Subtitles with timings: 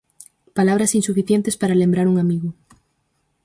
[0.57, 2.49] Palabras insuficientes para lembrar un amigo.